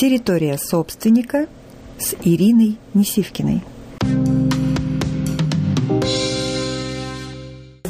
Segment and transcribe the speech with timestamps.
[0.00, 1.46] Территория собственника
[1.98, 3.62] с Ириной Несивкиной.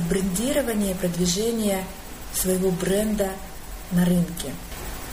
[0.09, 1.85] Брендирование, продвижение
[2.35, 3.29] своего бренда
[3.93, 4.51] на рынке.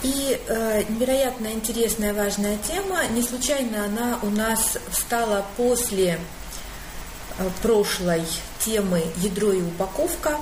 [0.02, 3.06] И э, невероятно интересная, важная тема.
[3.14, 6.18] Не случайно она у нас встала после
[7.38, 8.24] э, прошлой
[8.58, 10.36] темы «Ядро и упаковка»,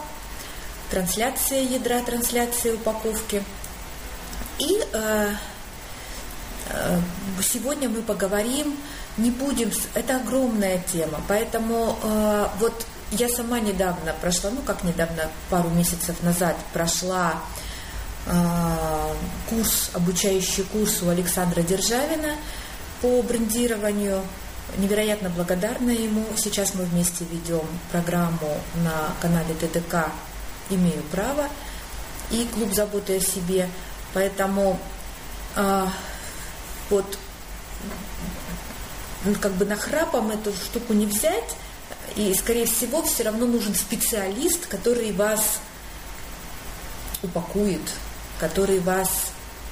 [0.90, 3.42] трансляция ядра, трансляция упаковки.
[4.58, 5.34] И э,
[7.42, 8.76] сегодня мы поговорим,
[9.16, 15.30] не будем, это огромная тема, поэтому э, вот я сама недавно прошла, ну как недавно,
[15.48, 17.34] пару месяцев назад прошла
[18.26, 18.32] э,
[19.48, 22.34] курс, обучающий курс у Александра Державина
[23.00, 24.22] по брендированию.
[24.78, 26.26] Невероятно благодарна ему.
[26.36, 30.10] Сейчас мы вместе ведем программу на канале ТТК
[30.70, 31.48] «Имею право»
[32.32, 33.68] и клуб заботы о себе.
[34.12, 34.80] Поэтому
[35.54, 35.86] э,
[36.90, 37.18] вот
[39.24, 41.56] ну, как бы нахрапом эту штуку не взять,
[42.14, 45.58] и, скорее всего, все равно нужен специалист, который вас
[47.22, 47.82] упакует,
[48.38, 49.10] который вас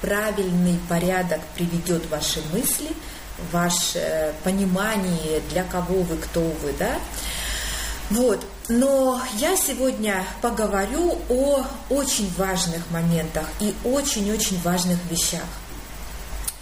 [0.01, 2.89] правильный порядок приведет ваши мысли,
[3.51, 6.99] ваше понимание, для кого вы, кто вы, да.
[8.09, 8.45] Вот.
[8.67, 15.45] Но я сегодня поговорю о очень важных моментах и очень-очень важных вещах.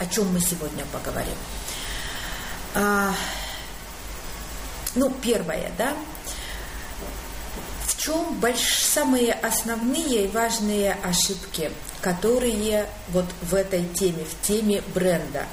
[0.04, 1.36] О чем мы сегодня поговорим?
[2.76, 3.16] А,
[4.96, 5.94] ну, первое, да,
[7.86, 8.84] в чем больш...
[8.84, 15.46] самые основные и важные ошибки, которые вот в этой теме, в теме бренда.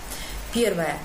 [0.53, 0.99] Первое.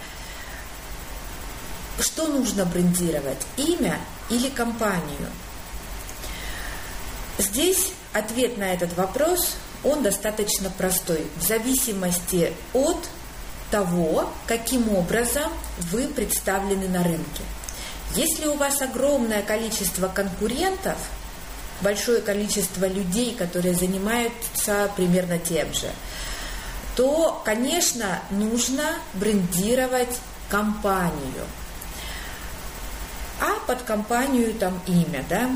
[1.99, 3.45] Что нужно брендировать?
[3.57, 3.99] Имя
[4.31, 5.29] или компанию?
[7.37, 11.27] Здесь ответ на этот вопрос, он достаточно простой.
[11.37, 13.07] В зависимости от
[13.75, 15.51] того, каким образом
[15.91, 17.43] вы представлены на рынке.
[18.15, 20.97] Если у вас огромное количество конкурентов,
[21.81, 25.91] большое количество людей, которые занимаются примерно тем же,
[26.95, 31.43] то, конечно, нужно брендировать компанию.
[33.41, 35.49] А под компанию там имя, да?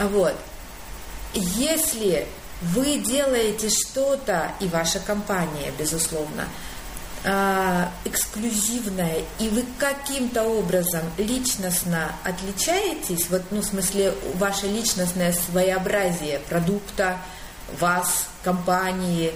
[0.00, 0.34] Вот.
[1.34, 2.26] Если
[2.62, 6.48] вы делаете что-то, и ваша компания, безусловно,
[7.24, 16.38] э, эксклюзивное, и вы каким-то образом личностно отличаетесь, вот, ну, в смысле, ваше личностное своеобразие
[16.40, 17.18] продукта,
[17.80, 19.32] вас, компании,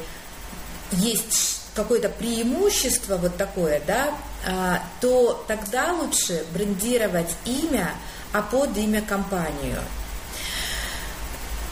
[0.93, 7.94] есть какое-то преимущество вот такое, да, э, то тогда лучше брендировать имя,
[8.32, 9.81] а под имя компанию.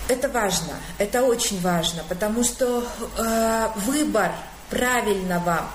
[0.09, 2.87] Это важно, это очень важно, потому что
[3.19, 4.31] э, выбор
[4.71, 5.69] правильного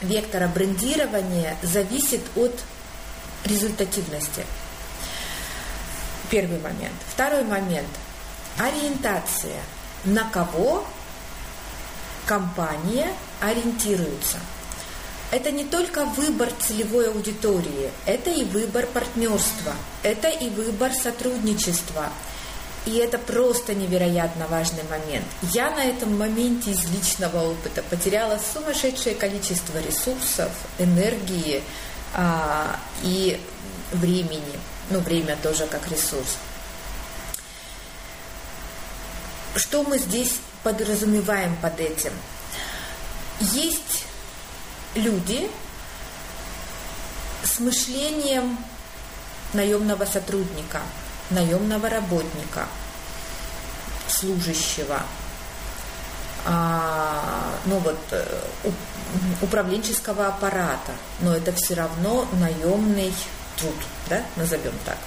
[0.00, 2.58] вектора брендирования зависит от
[3.44, 4.44] результативности.
[6.30, 6.94] Первый момент.
[7.12, 7.88] Второй момент.
[8.58, 9.60] Ориентация.
[10.04, 10.86] На кого
[12.26, 13.08] компания
[13.40, 14.38] ориентируется.
[15.30, 22.08] Это не только выбор целевой аудитории, это и выбор партнерства, это и выбор сотрудничества,
[22.88, 25.26] и это просто невероятно важный момент.
[25.42, 31.62] Я на этом моменте из личного опыта потеряла сумасшедшее количество ресурсов, энергии
[32.14, 33.38] а, и
[33.92, 34.58] времени.
[34.88, 36.38] Ну, время тоже как ресурс.
[39.54, 42.12] Что мы здесь подразумеваем под этим?
[43.40, 44.06] Есть
[44.94, 45.50] люди
[47.44, 48.56] с мышлением
[49.52, 50.80] наемного сотрудника–
[51.30, 52.66] наемного работника,
[54.08, 55.02] служащего,
[56.44, 58.40] а, ну вот, э,
[59.42, 63.12] управленческого аппарата, но это все равно наемный
[63.58, 63.74] труд,
[64.08, 64.98] да, назовем так.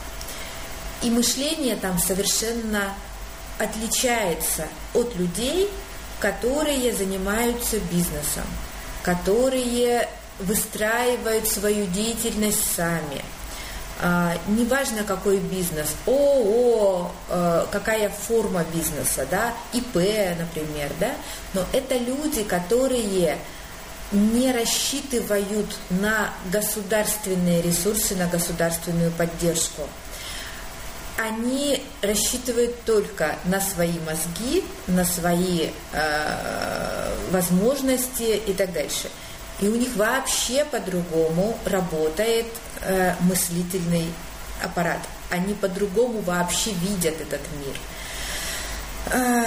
[1.01, 2.93] И мышление там совершенно
[3.57, 5.69] отличается от людей,
[6.19, 8.45] которые занимаются бизнесом,
[9.01, 10.07] которые
[10.39, 13.23] выстраивают свою деятельность сами–
[14.47, 19.95] неважно какой бизнес, ООО, э, какая форма бизнеса, да, ИП,
[20.39, 21.11] например, да,
[21.53, 23.37] но это люди, которые
[24.11, 29.83] не рассчитывают на государственные ресурсы, на государственную поддержку.
[31.17, 39.09] Они рассчитывают только на свои мозги, на свои э, возможности и так дальше.
[39.61, 42.47] И у них вообще по-другому работает
[42.81, 44.07] э, мыслительный
[44.63, 44.99] аппарат.
[45.29, 47.75] Они по-другому вообще видят этот мир.
[49.13, 49.45] Э,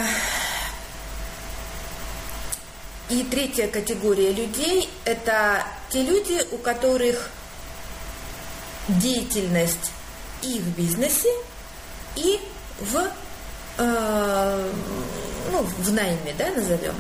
[3.11, 7.29] И третья категория людей– это те люди, у которых
[8.89, 9.93] деятельность
[10.43, 11.29] и в бизнесе,
[12.17, 12.41] и
[12.81, 13.07] в,
[13.77, 14.71] э,
[15.53, 16.95] ну, в найме, да, назовем.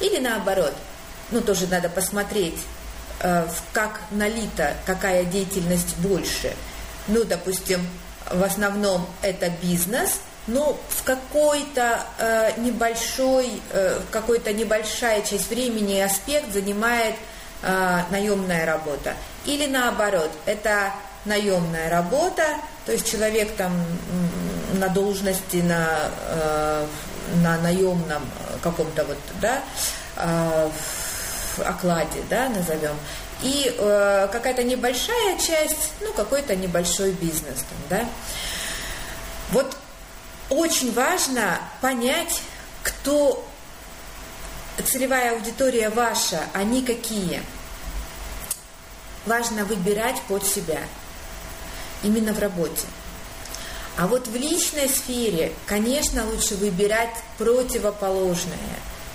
[0.00, 0.72] Или наоборот.
[1.34, 2.58] Ну, тоже надо посмотреть,
[3.20, 6.54] э, как налита, какая деятельность больше.
[7.08, 7.86] Ну, допустим,
[8.30, 16.00] в основном это бизнес– но в какой-то э, небольшой, э, какой-то небольшая часть времени и
[16.00, 17.14] аспект занимает
[17.62, 19.14] э, наемная работа.
[19.46, 20.92] Или наоборот, это
[21.24, 22.44] наемная работа,
[22.84, 23.72] то есть человек там
[24.74, 26.10] на должности, на,
[27.42, 28.22] на наемном
[28.62, 29.62] каком-то вот, да,
[30.16, 30.70] э,
[31.58, 32.96] окладе, да, назовем,
[33.42, 38.08] и э, какая-то небольшая часть, ну, какой-то небольшой бизнес там, да.
[39.50, 39.76] Вот
[40.50, 42.40] очень важно понять,
[42.82, 43.46] кто
[44.82, 47.42] целевая аудитория ваша, они какие.
[49.26, 50.80] Важно выбирать под себя,
[52.02, 52.86] именно в работе.
[53.96, 58.58] А вот в личной сфере, конечно, лучше выбирать противоположное.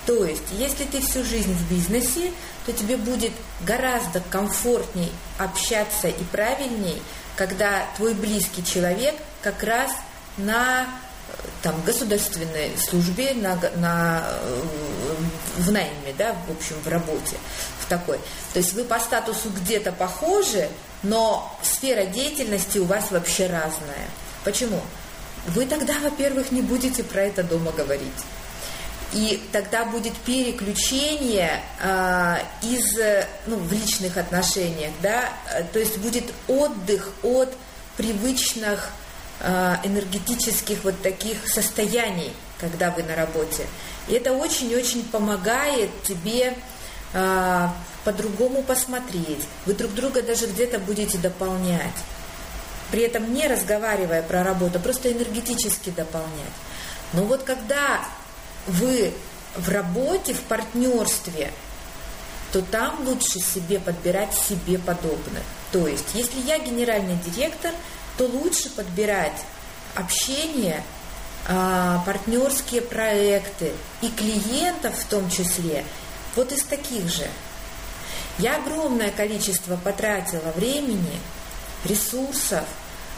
[0.06, 2.32] То есть, если ты всю жизнь в бизнесе,
[2.66, 3.32] то тебе будет
[3.62, 7.02] гораздо комфортней общаться и правильней,
[7.36, 9.92] когда твой близкий человек как раз
[10.38, 10.88] на
[11.62, 14.64] там, государственной службе, на, на, э,
[15.58, 17.38] в найме, да, в общем, в работе,
[17.80, 18.18] в такой.
[18.54, 20.70] То есть вы по статусу где-то похожи,
[21.04, 24.10] но сфера деятельности у вас вообще разная.
[24.44, 24.82] Почему?
[25.48, 28.08] Вы тогда, во-первых, не будете про это дома говорить.
[29.14, 32.98] И тогда будет переключение э, из,
[33.48, 35.30] ну, в личных отношениях, да,
[35.74, 37.52] то есть будет отдых от
[37.98, 38.92] привычных
[39.42, 43.66] Э, энергетических вот таких состояний, когда вы на работе.
[44.10, 46.58] И это очень-очень помогает тебе
[47.14, 47.68] э,
[48.04, 49.40] по-другому посмотреть.
[49.66, 51.94] Вы друг друга даже где-то будете дополнять.
[52.92, 56.52] При этом не разговаривая про работу, просто энергетически дополнять.
[57.14, 58.02] Но вот когда
[58.70, 59.14] вы
[59.56, 61.52] в работе, в партнерстве,
[62.52, 65.44] то там лучше себе подбирать себе подобных.
[65.72, 67.74] То есть, если я генеральный директор–
[68.20, 69.46] то лучше подбирать
[69.96, 70.84] общение,
[71.48, 73.72] а, партнерские проекты
[74.02, 75.86] и клиентов в том числе
[76.36, 77.26] вот из таких же.
[78.38, 81.18] Я огромное количество потратила времени,
[81.86, 82.66] ресурсов,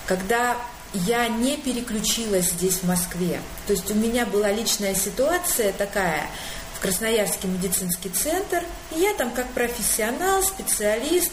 [0.05, 0.55] когда
[0.93, 3.39] я не переключилась здесь в Москве.
[3.67, 6.27] То есть у меня была личная ситуация такая
[6.75, 8.63] в Красноярский медицинский центр,
[8.95, 11.31] и я там как профессионал, специалист,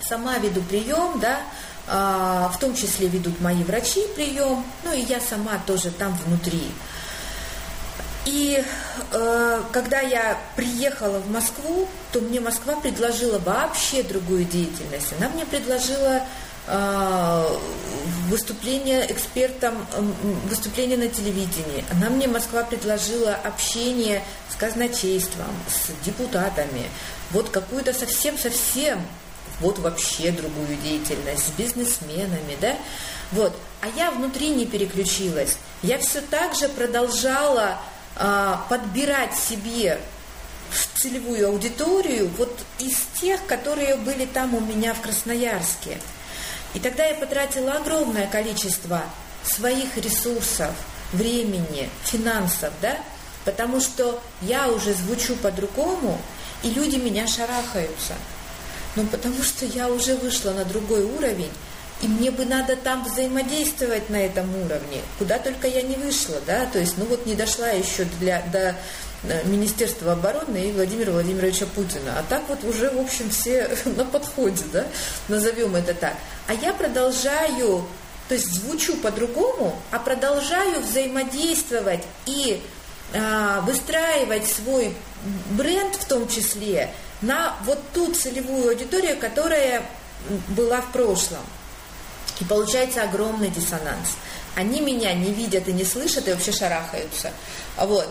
[0.00, 1.40] сама веду прием, да,
[1.86, 6.70] а, в том числе ведут мои врачи прием, ну и я сама тоже там внутри.
[8.24, 8.62] И
[9.10, 15.12] э, когда я приехала в Москву, то мне Москва предложила вообще другую деятельность.
[15.18, 16.22] Она мне предложила
[18.28, 20.00] выступление экспертом, э,
[20.48, 21.84] выступление на телевидении.
[21.90, 26.88] Она мне Москва предложила общение с казначейством, с депутатами.
[27.30, 29.00] Вот какую-то совсем-совсем
[29.60, 32.74] вот вообще другую деятельность, с бизнесменами, да,
[33.32, 33.54] вот.
[33.80, 35.56] А я внутри не переключилась.
[35.82, 37.78] Я все так же продолжала
[38.16, 39.98] а, подбирать себе
[40.94, 45.98] целевую аудиторию вот из тех, которые были там у меня в Красноярске.
[46.74, 49.02] И тогда я потратила огромное количество
[49.44, 50.70] своих ресурсов,
[51.12, 52.96] времени, финансов, да,
[53.44, 56.18] потому что я уже звучу по-другому,
[56.62, 58.14] и люди меня шарахаются.
[58.94, 61.50] Ну, потому что я уже вышла на другой уровень,
[62.02, 66.66] и мне бы надо там взаимодействовать на этом уровне, куда только я не вышла, да,
[66.66, 68.74] то есть, ну вот не дошла еще для, до
[69.22, 72.18] э, Министерства обороны и Владимира Владимировича Путина.
[72.18, 74.84] А так вот уже, в общем, все на подходе, да,
[75.28, 76.16] назовем это так.
[76.48, 77.86] А я продолжаю,
[78.28, 82.60] то есть звучу по-другому, а продолжаю взаимодействовать и
[83.14, 84.94] а, выстраивать свой
[85.50, 86.90] бренд в том числе
[87.20, 89.84] на вот ту целевую аудиторию, которая
[90.48, 91.40] была в прошлом.
[92.40, 94.16] И получается огромный диссонанс.
[94.54, 97.32] Они меня не видят и не слышат, и вообще шарахаются.
[97.76, 98.08] Вот.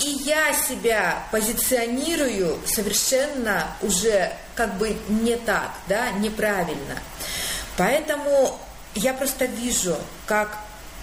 [0.00, 7.00] И я себя позиционирую совершенно уже как бы не так, да, неправильно.
[7.76, 8.58] Поэтому
[8.94, 9.96] я просто вижу,
[10.26, 10.58] как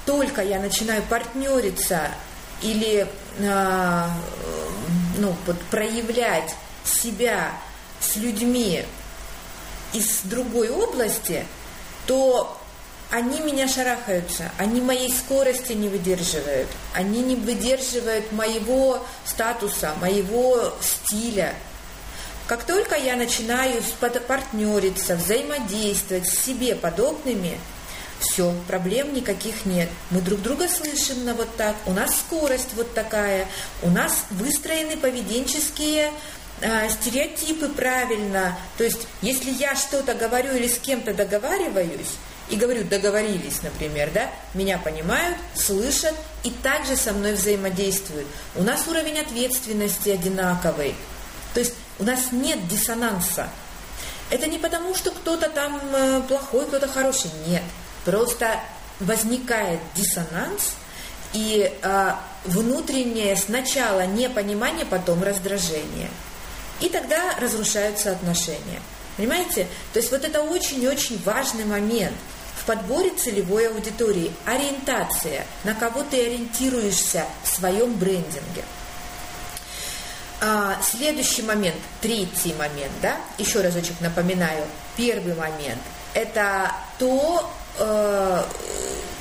[0.05, 2.09] только я начинаю партнериться
[2.61, 3.07] или
[3.37, 4.07] э,
[5.17, 7.51] ну, вот, проявлять себя
[8.01, 8.83] с людьми
[9.93, 11.45] из другой области,
[12.09, 12.57] то
[13.11, 21.53] они меня шарахаются, они моей скорости не выдерживают, они не выдерживают моего статуса, моего стиля.
[22.47, 23.83] Как только я начинаю
[24.27, 27.59] партнериться, взаимодействовать с себе подобными,
[28.19, 29.89] все, проблем никаких нет.
[30.09, 33.47] Мы друг друга слышим на вот так, у нас скорость вот такая,
[33.83, 36.11] у нас выстроены поведенческие
[36.61, 38.57] э, стереотипы правильно.
[38.77, 42.15] То есть, если я что-то говорю или с кем-то договариваюсь,
[42.49, 48.27] и говорю, договорились, например, да, меня понимают, слышат и также со мной взаимодействуют.
[48.55, 50.95] У нас уровень ответственности одинаковый.
[51.53, 53.49] То есть у нас нет диссонанса.
[54.31, 57.29] Это не потому, что кто-то там э, плохой, кто-то хороший.
[57.47, 57.63] Нет.
[58.05, 58.59] Просто
[58.99, 60.73] возникает диссонанс,
[61.33, 62.11] и э,
[62.45, 66.09] внутреннее сначала непонимание, потом раздражение.
[66.81, 68.81] И тогда разрушаются отношения.
[69.17, 69.67] Понимаете?
[69.93, 72.15] То есть вот это очень-очень важный момент
[72.61, 74.31] в подборе целевой аудитории.
[74.45, 78.63] Ориентация, на кого ты ориентируешься в своем брендинге.
[80.41, 85.81] А, следующий момент, третий момент, да, еще разочек напоминаю, первый момент–
[86.13, 88.43] это то, э,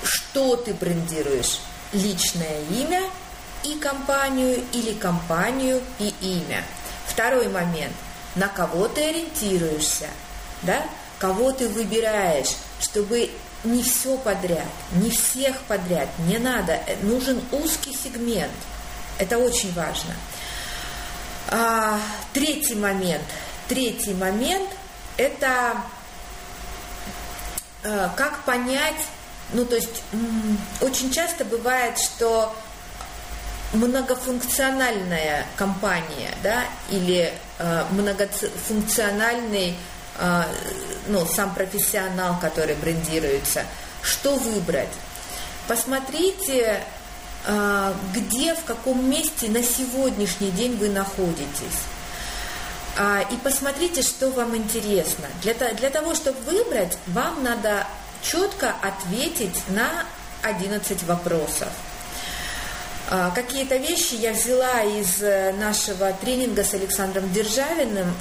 [0.04, 1.60] что ты брендируешь,
[1.92, 3.02] личное имя
[3.64, 6.64] и компанию или компанию и имя.
[7.18, 7.96] Второй момент–
[8.36, 10.06] на кого ты ориентируешься,
[10.62, 10.84] да,
[11.18, 13.28] кого ты выбираешь, чтобы
[13.64, 18.52] не все подряд, не всех подряд, не надо, нужен узкий сегмент.
[19.18, 20.14] Это очень важно.
[21.48, 22.00] А,
[22.32, 23.24] третий момент.
[23.66, 24.70] Третий момент–
[25.16, 25.82] это
[27.82, 29.02] а, как понять,
[29.54, 30.04] ну то есть
[30.80, 32.54] очень часто бывает, что
[33.72, 39.76] многофункциональная компания, да, или э, многофункциональный,
[40.18, 40.42] э,
[41.08, 43.64] ну, сам профессионал, который брендируется,
[44.02, 44.88] что выбрать?
[45.66, 46.82] Посмотрите
[47.46, 51.80] а, где, в каком месте на сегодняшний день вы находитесь.
[52.98, 55.26] А, и посмотрите, что вам интересно.
[55.42, 57.86] Для, для того, чтобы выбрать, вам надо
[58.22, 60.04] четко ответить на
[60.42, 61.68] 11 вопросов.
[63.10, 68.14] А, какие-то вещи я взяла из э, нашего тренинга с Александром Державиным,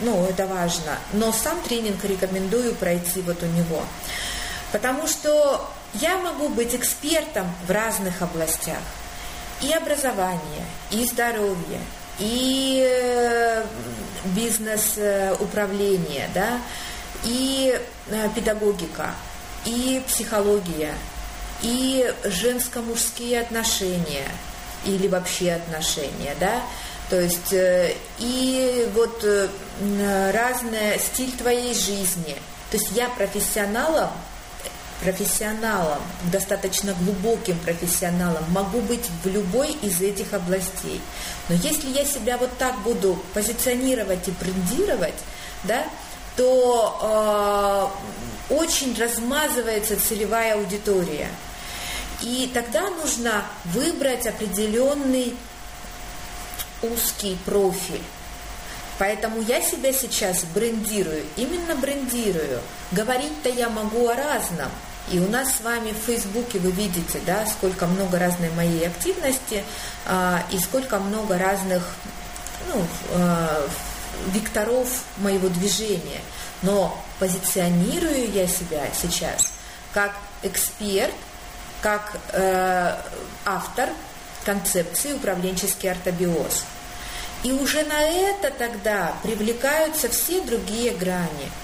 [0.00, 3.82] ну, это важно, но сам тренинг рекомендую пройти вот у него.
[4.72, 8.78] Потому что я могу быть экспертом в разных областях.
[9.60, 11.80] И образование, и здоровье,
[12.18, 13.64] и э,
[14.24, 16.58] бизнес-управление, да,
[17.24, 19.10] и э, педагогика,
[19.66, 20.94] и психология,
[21.62, 24.28] и женско-мужские отношения,
[24.84, 26.62] или вообще отношения, да,
[27.08, 29.24] то есть э, и вот
[30.32, 32.36] разный стиль твоей жизни.
[32.70, 34.10] То есть я профессионалом
[35.00, 35.98] профессионалом,
[36.30, 41.00] достаточно глубоким профессионалом, могу быть в любой из этих областей.
[41.48, 45.14] Но если я себя вот так буду позиционировать и брендировать,
[45.64, 45.84] да,
[46.36, 47.90] то
[48.50, 51.28] э, очень размазывается целевая аудитория.
[52.22, 55.36] И тогда нужно выбрать определенный
[56.82, 58.02] узкий профиль.
[58.98, 62.60] Поэтому я себя сейчас брендирую, именно брендирую.
[62.92, 64.68] Говорить-то я могу о разном,
[65.10, 69.64] и у нас с вами в Фейсбуке вы видите, да, сколько много разной моей активности
[70.04, 71.82] а, и сколько много разных
[72.68, 73.66] ну, а,
[74.32, 76.20] векторов моего движения.
[76.60, 79.50] Но позиционирую я себя сейчас
[79.94, 81.14] как эксперт,
[81.80, 82.96] как э,
[83.44, 83.88] автор
[84.44, 86.64] концепции управленческий ортобиоз.
[87.42, 91.50] И уже на это тогда привлекаются все другие грани–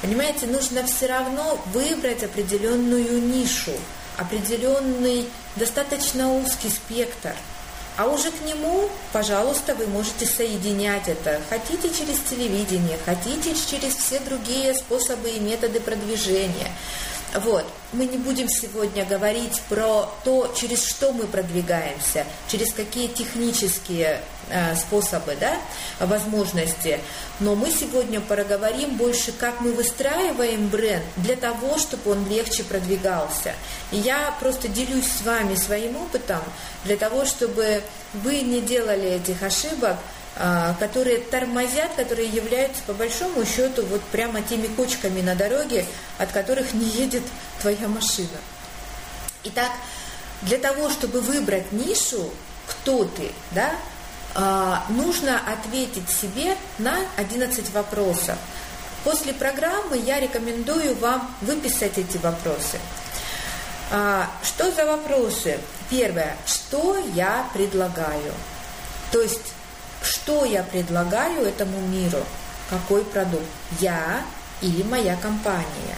[0.00, 3.72] Понимаете, нужно все равно выбрать определенную нишу,
[4.16, 7.34] определенный достаточно узкий спектр.
[7.96, 11.40] А уже к нему, пожалуйста, вы можете соединять это.
[11.48, 16.70] Хотите через телевидение, хотите через все другие способы и методы продвижения.
[17.34, 17.66] Вот.
[17.92, 24.74] Мы не будем сегодня говорить про то, через что мы продвигаемся, через какие технические э,
[24.76, 25.58] способы, да,
[26.00, 27.00] возможности.
[27.40, 33.54] Но мы сегодня проговорим больше, как мы выстраиваем бренд для того, чтобы он легче продвигался.
[33.90, 36.42] И я просто делюсь с вами своим опытом
[36.84, 37.82] для того, чтобы
[38.14, 39.96] вы не делали этих ошибок,
[40.78, 45.84] которые тормозят, которые являются по большому счету вот прямо теми кочками на дороге,
[46.18, 47.22] от которых не едет
[47.60, 48.38] твоя машина.
[49.44, 49.70] Итак,
[50.42, 52.30] для того, чтобы выбрать нишу,
[52.66, 53.72] кто ты, да,
[54.34, 58.36] а, нужно ответить себе на 11 вопросов.
[59.04, 62.78] после программы я рекомендую вам выписать эти вопросы.
[63.90, 65.58] А, что за вопросы?
[65.88, 66.36] Первое.
[66.46, 68.34] Что я предлагаю?
[69.10, 69.54] То есть,
[70.02, 72.24] что я предлагаю этому миру?
[72.70, 73.46] Какой продукт?
[73.80, 74.22] Я
[74.60, 75.96] или моя компания?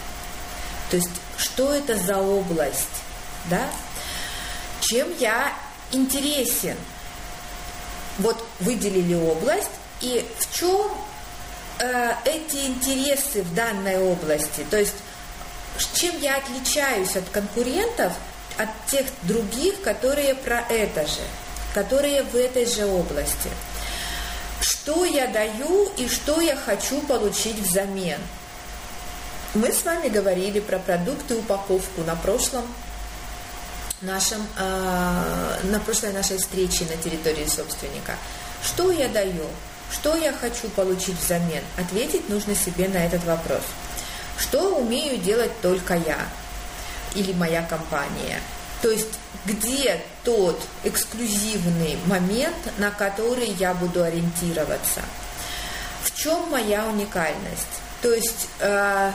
[0.89, 2.87] То есть, что это за область?
[3.49, 3.69] Да?
[4.81, 5.53] Чем я
[5.91, 6.77] интересен?
[8.17, 9.69] Вот выделили область,
[10.01, 10.91] и в чем
[11.79, 14.65] э, эти интересы в данной области?
[14.69, 14.95] То есть,
[15.93, 18.13] чем я отличаюсь от конкурентов,
[18.57, 21.21] от тех других, которые про это же,
[21.73, 23.49] которые в этой же области.
[24.61, 28.19] Что я даю и что я хочу получить взамен.
[29.55, 32.63] Мы с вами говорили про продукты упаковку на прошлом
[34.01, 38.15] нашем, э, на прошлой нашей встрече на территории собственника.
[38.63, 39.47] Что я даю?
[39.91, 41.63] Что я хочу получить взамен?
[41.77, 43.63] Ответить нужно себе на этот вопрос.
[44.37, 46.19] Что умею делать только я
[47.15, 48.39] или моя компания?
[48.81, 49.09] То есть
[49.45, 55.01] где тот эксклюзивный момент, на который я буду ориентироваться?
[56.03, 57.67] В чем моя уникальность?
[58.01, 59.11] То есть э,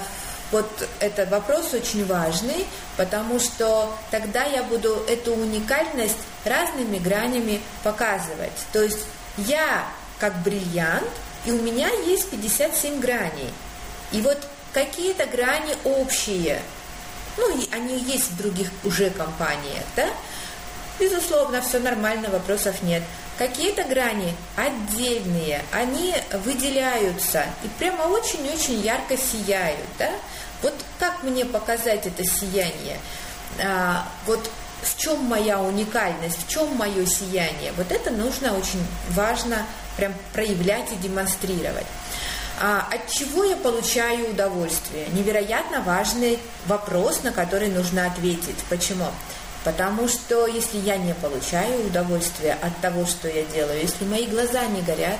[0.52, 2.66] вот этот вопрос очень важный,
[2.96, 8.52] потому что тогда я буду эту уникальность разными гранями показывать.
[8.72, 9.04] То есть
[9.36, 9.86] я
[10.18, 11.10] как бриллиант,
[11.44, 13.52] и у меня есть 57 граней.
[14.12, 14.38] И вот
[14.72, 16.62] какие-то грани общие,
[17.36, 20.08] ну, и они есть в других уже компаниях, да,
[20.98, 23.02] безусловно, все нормально, вопросов нет.
[23.38, 26.14] Какие-то грани отдельные, они
[26.44, 30.10] выделяются и прямо очень-очень ярко сияют, да.
[30.62, 32.98] Вот как мне показать это сияние?
[33.62, 34.50] А, вот
[34.82, 37.72] в чем моя уникальность, в чем мое сияние?
[37.76, 39.66] Вот это нужно очень важно
[39.96, 41.86] прям проявлять и демонстрировать.
[42.58, 45.06] А, от чего я получаю удовольствие?
[45.12, 48.56] Невероятно важный вопрос, на который нужно ответить.
[48.70, 49.06] Почему?
[49.62, 54.64] Потому что если я не получаю удовольствия от того, что я делаю, если мои глаза
[54.66, 55.18] не горят,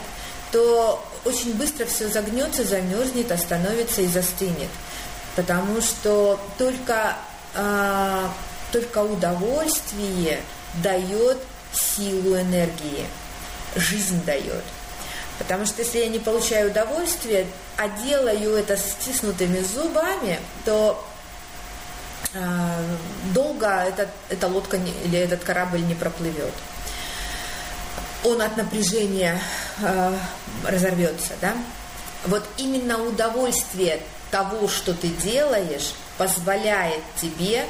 [0.52, 4.70] то очень быстро все загнется, замерзнет, остановится и застынет.
[5.34, 7.16] Потому что только,
[7.54, 8.32] а,
[8.72, 10.40] только удовольствие
[10.82, 11.38] дает
[11.72, 13.06] силу энергии,
[13.74, 14.62] жизнь дает.
[15.38, 17.46] Потому что если я не получаю удовольствия,
[17.76, 21.04] а делаю это с стиснутыми зубами, то
[22.32, 22.38] э,
[23.34, 26.54] долго этот, эта лодка не, или этот корабль не проплывет.
[28.24, 29.40] Он от напряжения
[29.82, 30.16] э,
[30.64, 31.54] разорвется, да?
[32.24, 37.66] Вот именно удовольствие того, что ты делаешь, позволяет тебе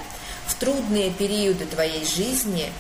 [0.47, 2.73] в трудные периоды твоей жизни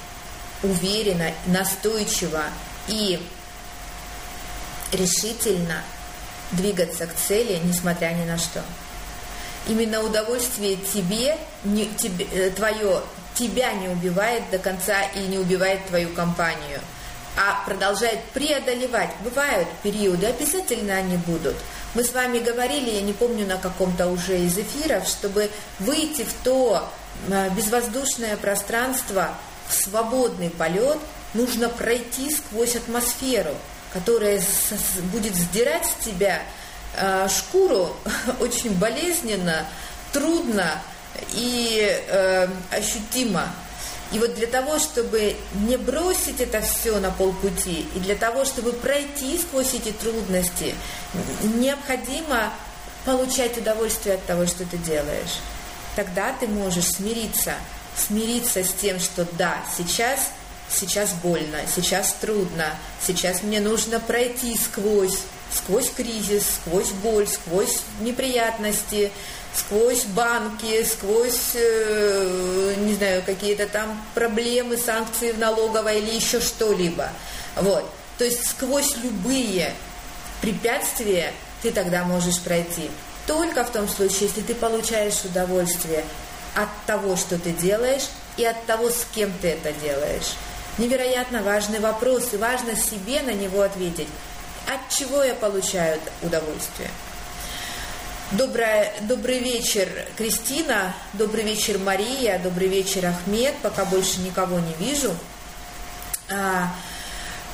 [0.63, 2.45] уверенно, настойчиво
[2.89, 3.21] и
[4.97, 5.83] решительно
[6.53, 8.63] двигаться к цели, несмотря ни на что.
[9.69, 13.03] Именно удовольствие тебе, не, тебе э, твое,
[13.35, 16.81] тебя не убивает до конца и не убивает твою компанию,
[17.37, 19.11] а продолжает преодолевать.
[19.25, 21.57] Бывают периоды, обязательно они будут.
[21.95, 26.33] Мы с вами говорили, я не помню на каком-то уже из эфиров, чтобы выйти в
[26.45, 26.89] то
[27.29, 29.31] э, безвоздушное пространство,
[29.69, 30.99] в свободный полет,
[31.35, 33.55] нужно пройти сквозь атмосферу–
[33.93, 34.43] которая
[35.13, 36.43] будет сдирать с тебя
[36.97, 37.97] э, шкуру
[38.41, 39.67] очень болезненно,
[40.13, 40.83] трудно
[41.33, 43.49] и э, ощутимо.
[44.13, 48.73] И вот для того, чтобы не бросить это все на полпути, и для того, чтобы
[48.73, 50.75] пройти сквозь эти трудности,
[51.43, 52.53] необходимо
[53.05, 55.41] получать удовольствие от того, что ты делаешь.
[55.97, 57.55] Тогда ты можешь смириться,
[57.97, 60.31] смириться с тем, что да, сейчас
[60.69, 62.75] сейчас больно, сейчас трудно,
[63.05, 65.19] сейчас мне нужно пройти сквозь,
[65.53, 69.11] сквозь кризис, сквозь боль, сквозь неприятности,
[69.55, 77.11] сквозь банки, сквозь, э, не знаю, какие-то там проблемы, санкции в налоговой или еще что-либо.
[77.57, 77.89] Вот.
[78.19, 79.73] То есть сквозь любые
[80.41, 82.91] препятствия ты тогда можешь пройти.
[83.27, 86.05] Только в том случае, если ты получаешь удовольствие
[86.55, 88.05] от того, что ты делаешь,
[88.37, 90.35] и от того, с кем ты это делаешь
[90.79, 94.09] невероятно важный вопрос, и важно себе на него ответить.
[94.67, 96.91] От чего я получаю удовольствие?
[98.33, 105.15] Доброе, добрый вечер, Кристина, добрый вечер, Мария, добрый вечер, Ахмед, пока больше никого не вижу.
[106.29, 106.75] А,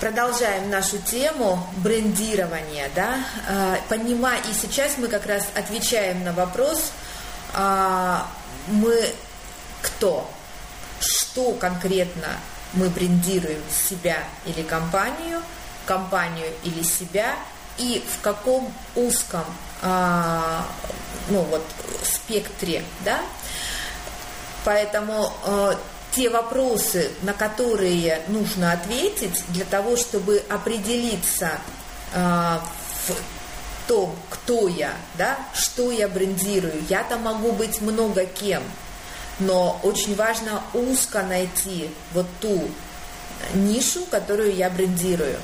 [0.01, 6.91] продолжаем нашу тему брендирования, да, а, и сейчас мы как раз отвечаем на вопрос,
[7.53, 8.27] а,
[8.69, 9.11] мы
[9.83, 10.27] кто,
[11.01, 12.29] что конкретно
[12.75, 15.43] мы брендируем себя или компанию,
[15.87, 17.35] компанию или себя,
[17.79, 19.45] и в каком узком
[19.83, 20.67] а,
[21.29, 21.65] ну вот,
[22.05, 23.21] спектре, да,
[24.65, 25.75] поэтому э,
[26.15, 31.59] те вопросы, на которые нужно ответить для того, чтобы определиться
[32.13, 32.59] э,
[33.07, 33.15] в
[33.89, 36.85] том, кто я, да, что я брендирую.
[36.89, 38.63] Я-то могу быть много кем,
[39.39, 42.69] но очень важно узко найти вот ту
[43.55, 45.37] нишу, которую я брендирую.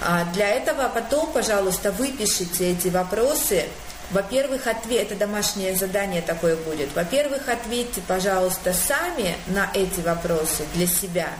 [0.00, 3.64] А для этого потом, пожалуйста, выпишите эти вопросы.
[4.10, 6.94] Во-первых, ответ, это домашнее задание такое будет.
[6.94, 11.30] Во-первых, ответьте, пожалуйста, сами на эти вопросы для себя.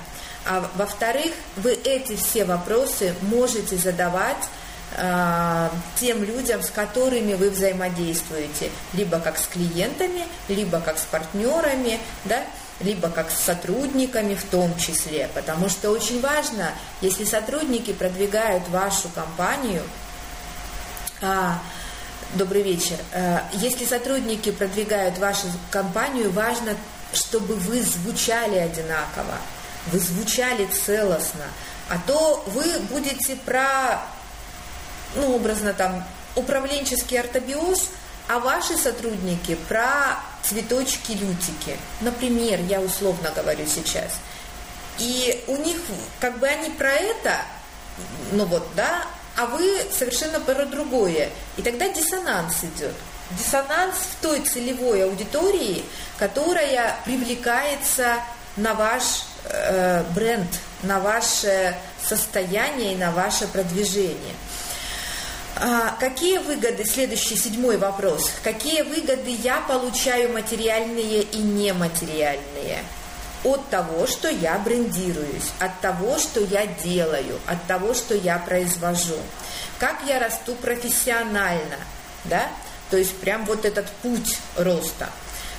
[0.47, 4.49] А во-вторых, вы эти все вопросы можете задавать
[5.99, 12.45] тем людям, с которыми вы взаимодействуете, либо как с клиентами, либо как с партнерами, да,
[12.81, 19.09] либо как с сотрудниками в том числе, потому что очень важно, если сотрудники продвигают вашу
[19.11, 19.83] компанию,
[21.23, 21.61] а,
[22.35, 26.77] добрый вечер, а, если сотрудники продвигают вашу компанию, важно,
[27.13, 29.39] чтобы вы звучали одинаково,
[29.93, 31.45] вы звучали целостно,
[31.89, 34.03] а то вы будете про,
[35.15, 36.05] ну, образно там,
[36.37, 37.91] управленческий ортобиоз,
[38.29, 41.77] а ваши сотрудники про цветочки-лютики.
[42.01, 44.19] Например, я условно говорю сейчас.
[44.99, 45.77] И у них,
[46.21, 47.39] как бы они про это,
[48.33, 49.05] ну вот, да,
[49.37, 51.31] а вы совершенно про другое.
[51.57, 52.95] И тогда диссонанс идет.
[53.31, 55.85] Диссонанс в той целевой аудитории,
[56.19, 58.17] которая привлекается
[58.57, 60.49] на ваш э, бренд,
[60.83, 64.35] на ваше состояние и на ваше продвижение.
[65.57, 72.83] А, какие выгоды, следующий седьмой вопрос, какие выгоды я получаю материальные и нематериальные?
[73.45, 79.19] От того, что я брендируюсь, от того, что я делаю, от того, что я произвожу.
[79.79, 81.77] Как я расту профессионально,
[82.25, 82.49] да?
[82.91, 85.11] То есть прям вот этот путь роста.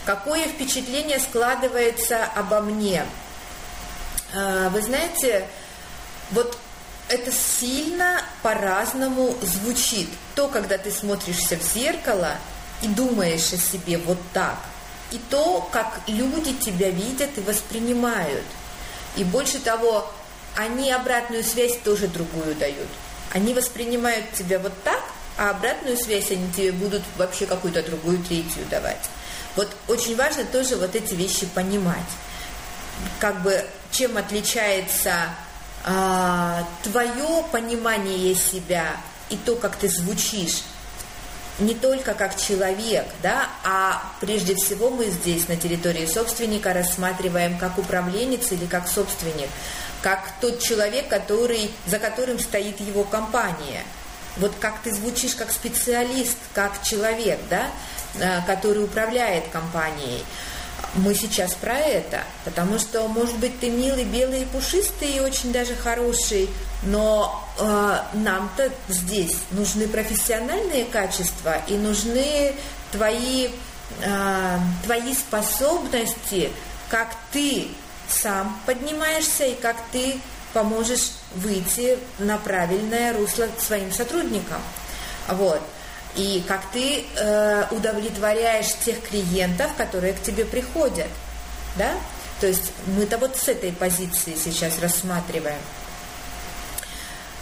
[0.05, 3.05] Какое впечатление складывается обо мне?
[4.33, 5.45] А, вы знаете,
[6.31, 6.57] вот
[7.07, 10.09] это сильно по-разному звучит.
[10.35, 12.37] То, когда ты смотришься в зеркало
[12.81, 14.57] и думаешь о себе вот так,
[15.11, 18.43] и то, как люди тебя видят и воспринимают.
[19.15, 20.11] И больше того,
[20.55, 22.87] они обратную связь тоже другую дают.
[23.31, 25.01] Они воспринимают тебя вот так,
[25.37, 29.09] а обратную связь они тебе будут вообще какую-то другую, третью давать.
[29.55, 31.95] Вот очень важно тоже вот эти вещи понимать.
[33.19, 35.29] Как бы чем отличается
[35.87, 38.97] а, твое понимание себя
[39.29, 40.63] и то, как ты звучишь,
[41.59, 47.77] не только как человек, да, а прежде всего мы здесь на территории собственника рассматриваем как
[47.77, 49.47] управленец или как собственник,
[50.01, 53.83] как тот человек, который, за которым стоит его компания.
[54.37, 57.67] Вот как ты звучишь как специалист, как человек, да,
[58.19, 60.25] а, который управляет компанией
[60.95, 65.51] мы сейчас про это, потому что, может быть, ты милый, белый и пушистый и очень
[65.51, 66.49] даже хороший,
[66.83, 72.53] но э, нам-то здесь нужны профессиональные качества и нужны
[72.91, 73.49] твои,
[74.01, 76.51] э, твои способности,
[76.89, 77.67] как ты
[78.07, 80.19] сам поднимаешься и как ты
[80.53, 84.61] поможешь выйти на правильное русло своим сотрудникам.
[85.27, 85.61] Вот
[86.15, 91.09] и как ты э, удовлетворяешь тех клиентов, которые к тебе приходят,
[91.75, 91.91] да?
[92.39, 95.59] То есть мы-то вот с этой позиции сейчас рассматриваем.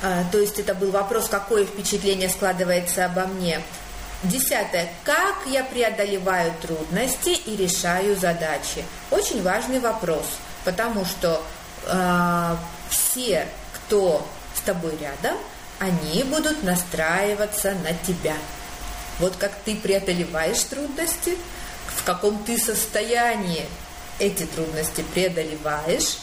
[0.01, 3.61] А, то есть это был вопрос, какое впечатление складывается обо мне.
[4.23, 4.89] Десятое.
[5.03, 8.85] Как я преодолеваю трудности и решаю задачи?
[9.11, 10.25] Очень важный вопрос,
[10.63, 11.41] потому что
[11.85, 12.55] э,
[12.89, 15.37] все, кто с тобой рядом,
[15.79, 18.35] они будут настраиваться на тебя.
[19.19, 21.37] Вот как ты преодолеваешь трудности,
[21.87, 23.65] в каком ты состоянии
[24.19, 26.17] эти трудности преодолеваешь,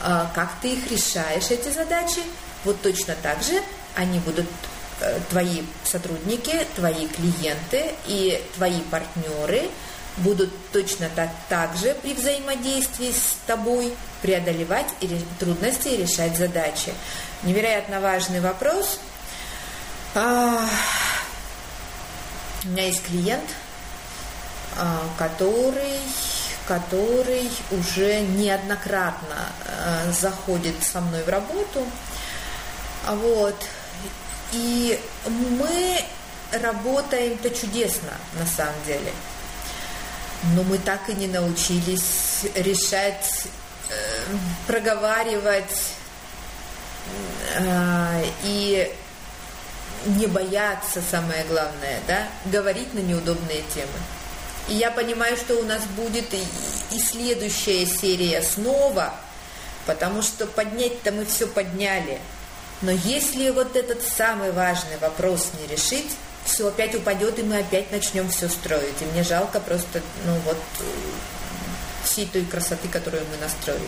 [0.00, 2.20] а, как ты их решаешь, эти задачи,
[2.64, 3.60] вот точно так же
[3.94, 4.46] они будут
[5.00, 9.68] э, твои сотрудники, твои клиенты и твои партнеры
[10.18, 14.86] будут точно так, так же при взаимодействии с тобой преодолевать
[15.38, 16.92] трудности и решать задачи.
[17.42, 18.98] Невероятно важный вопрос.
[22.68, 23.48] А, у меня есть клиент,
[24.76, 25.98] а, который,
[26.66, 31.86] который уже неоднократно а, заходит со мной в работу.
[33.06, 33.56] Вот.
[34.52, 36.04] И мы
[36.52, 39.12] работаем-то чудесно, на самом деле.
[40.54, 43.46] Но мы так и не научились решать,
[43.90, 44.24] э,
[44.66, 45.82] проговаривать
[47.56, 48.90] э, и
[50.06, 53.88] не бояться, самое главное, да, говорить на неудобные темы.
[54.68, 56.42] И я понимаю, что у нас будет и,
[56.92, 59.14] и следующая серия снова,
[59.86, 62.20] потому что поднять-то мы все подняли.
[62.82, 66.10] Но если вот этот самый важный вопрос не решить,
[66.44, 69.00] все опять упадет, и мы опять начнем все строить.
[69.00, 70.58] И мне жалко просто, ну вот,
[72.04, 73.82] всей той красоты, которую мы настроили.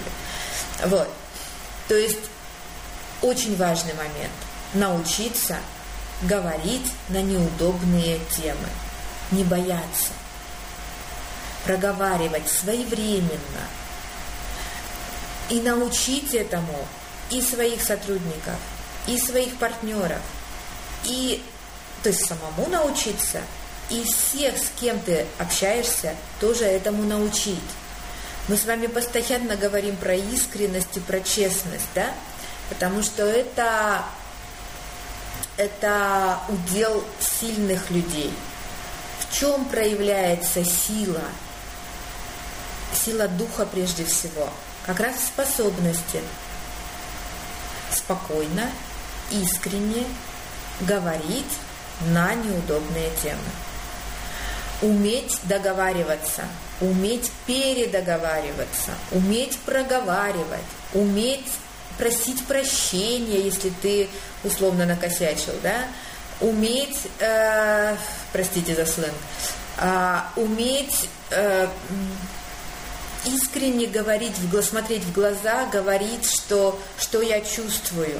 [0.85, 1.09] Вот.
[1.89, 2.21] То есть
[3.23, 4.33] очень важный момент–
[4.75, 5.59] научиться
[6.23, 8.69] говорить на неудобные темы,
[9.31, 10.13] не бояться,
[11.65, 13.65] проговаривать своевременно
[15.49, 16.87] и научить этому
[17.31, 18.57] и своих сотрудников,
[19.07, 20.21] и своих партнеров,
[21.05, 21.43] и
[22.03, 23.41] то есть самому научиться,
[23.91, 27.59] и всех, с кем ты общаешься, тоже этому научить.
[28.49, 32.11] Мы с вами постоянно говорим про искренность и про честность, да?
[32.69, 34.05] Потому что это,
[35.61, 38.33] это удел сильных людей.
[39.19, 41.23] В чем проявляется сила?
[42.95, 44.49] Сила духа прежде всего.
[44.87, 46.23] Как раз в способности
[47.93, 48.71] спокойно,
[49.31, 50.07] искренне
[50.81, 51.59] говорить
[52.07, 53.39] на неудобные темы.
[54.81, 56.45] Уметь договариваться,
[56.81, 61.53] уметь передоговариваться, уметь проговаривать, уметь
[62.01, 64.09] просить прощения, если ты
[64.43, 65.85] условно накосячил, да,
[66.41, 67.95] уметь, э,
[68.33, 69.13] простите за сленг,
[69.77, 71.69] э, уметь э,
[73.27, 78.19] искренне говорить, в, смотреть в глаза, говорить, что, что я чувствую.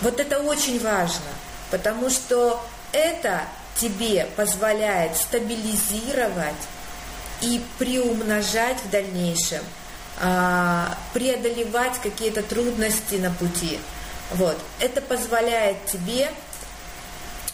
[0.00, 1.26] Вот это очень важно,
[1.72, 3.42] потому что это
[3.80, 6.54] тебе позволяет стабилизировать
[7.40, 9.64] и приумножать в дальнейшем–
[11.14, 13.78] преодолевать какие-то трудности на пути.
[14.32, 14.56] Вот.
[14.78, 16.30] Это позволяет тебе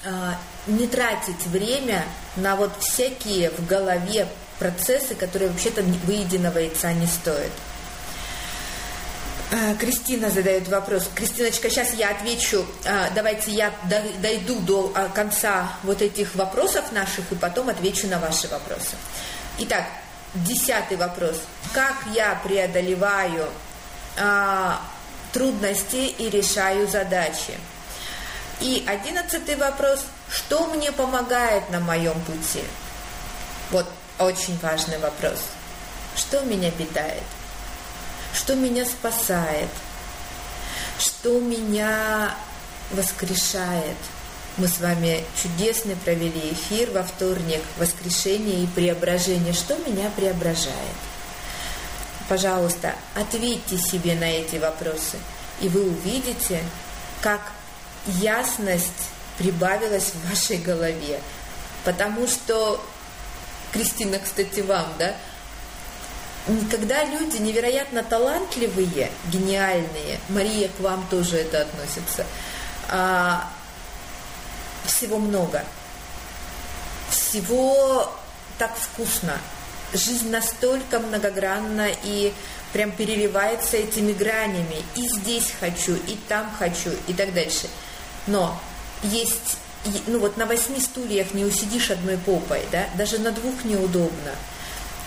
[0.04, 2.04] а, не тратить время
[2.36, 7.50] на вот всякие в голове процессы, которые вообще-то выеденного яйца не стоят.
[9.52, 11.08] А, Кристина задает вопрос.
[11.14, 12.66] Кристиночка, сейчас я отвечу.
[13.14, 13.72] Давайте я
[14.20, 18.96] дойду до конца вот этих вопросов наших и потом отвечу на ваши вопросы.
[19.58, 19.86] Итак,
[20.34, 21.36] Десятый вопрос.
[21.72, 23.48] Как я преодолеваю
[24.18, 24.80] а,
[25.32, 27.58] трудности и решаю задачи?
[28.60, 30.00] И одиннадцатый вопрос.
[30.30, 32.64] Что мне помогает на моем пути?
[33.70, 33.86] Вот
[34.18, 35.38] очень важный вопрос.
[36.16, 37.22] Что меня питает?
[38.34, 39.68] Что меня спасает?
[40.98, 42.34] Что меня
[42.90, 43.96] воскрешает?
[44.56, 49.52] Мы с вами чудесный провели эфир во вторник, воскрешение и преображение.
[49.52, 50.96] Что меня преображает?
[52.26, 55.18] Пожалуйста, ответьте себе на эти вопросы,
[55.60, 56.62] и вы увидите,
[57.20, 57.40] как
[58.06, 61.20] ясность прибавилась в вашей голове.
[61.84, 62.82] Потому что,
[63.72, 65.16] Кристина, кстати, вам, да,
[66.70, 72.24] когда люди невероятно талантливые, гениальные, Мария, к вам тоже это относится,
[72.88, 73.50] а,
[74.86, 75.64] всего много.
[77.10, 78.12] Всего
[78.58, 79.38] так вкусно.
[79.92, 82.32] Жизнь настолько многогранна и
[82.72, 84.82] прям переливается этими гранями.
[84.96, 87.68] И здесь хочу, и там хочу, и так дальше.
[88.26, 88.58] Но
[89.02, 89.58] есть,
[90.06, 94.32] ну вот на восьми стульях не усидишь одной попой, да, даже на двух неудобно.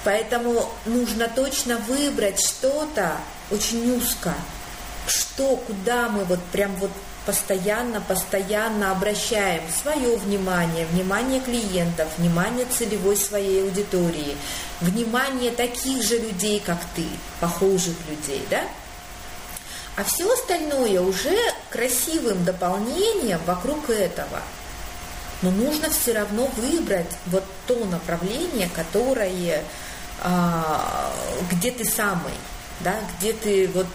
[0.03, 3.17] Поэтому нужно точно выбрать что-то
[3.51, 4.33] очень узко,
[5.07, 6.91] что, куда мы вот прям вот
[7.29, 14.35] постоянно, постоянно обращаем свое внимание, внимание клиентов, внимание целевой своей аудитории,
[14.81, 17.05] внимание таких же людей, как ты,
[17.39, 18.63] похожих людей, да?
[19.95, 21.37] А все остальное уже
[21.69, 24.41] красивым дополнением вокруг этого.
[25.43, 29.63] Но нужно все равно выбрать вот то направление, которое,
[30.23, 31.13] а,
[31.51, 32.33] где ты самый,
[32.79, 33.87] да, где ты вот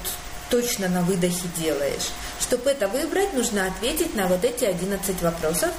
[0.50, 2.12] точно на выдохе делаешь.
[2.44, 5.70] Чтобы это выбрать, нужно ответить на вот эти 11 вопросов,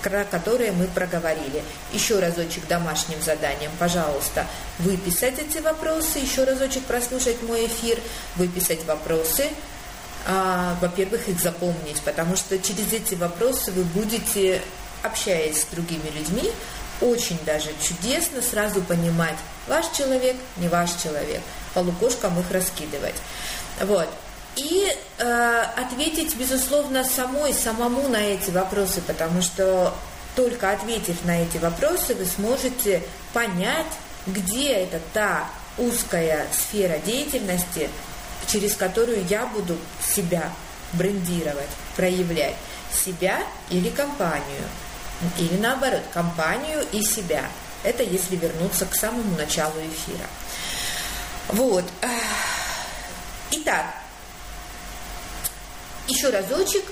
[0.00, 1.64] про которые мы проговорили.
[1.92, 4.46] Еще разочек домашним заданием, пожалуйста,
[4.78, 7.98] выписать эти вопросы, еще разочек прослушать мой эфир,
[8.36, 9.48] выписать вопросы,
[10.24, 14.62] а, во-первых, их запомнить, потому что через эти вопросы вы будете,
[15.02, 16.52] общаясь с другими людьми,
[17.00, 21.42] очень даже чудесно сразу понимать, ваш человек, не ваш человек,
[21.74, 23.16] по лукошкам их раскидывать.
[23.80, 24.08] Вот.
[24.56, 24.86] И
[25.18, 29.94] э, ответить, безусловно, самой, самому на эти вопросы, потому что
[30.36, 33.86] только ответив на эти вопросы, вы сможете понять,
[34.26, 37.88] где это та узкая сфера деятельности,
[38.46, 40.52] через которую я буду себя
[40.92, 42.56] брендировать, проявлять.
[42.92, 44.64] себя или компанию.
[45.38, 47.46] Или наоборот, компанию и себя.
[47.84, 50.26] Это если вернуться к самому началу эфира.
[51.48, 51.84] Вот.
[53.52, 53.86] Итак,
[56.12, 56.84] еще разочек,